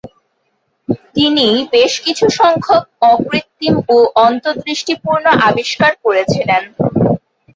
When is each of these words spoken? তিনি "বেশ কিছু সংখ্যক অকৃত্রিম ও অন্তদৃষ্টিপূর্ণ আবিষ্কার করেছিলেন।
তিনি 1.15 1.45
"বেশ 1.73 1.93
কিছু 2.05 2.25
সংখ্যক 2.39 2.83
অকৃত্রিম 3.11 3.75
ও 3.89 3.97
অন্তদৃষ্টিপূর্ণ 4.25 5.25
আবিষ্কার 5.47 5.91
করেছিলেন। 6.05 6.63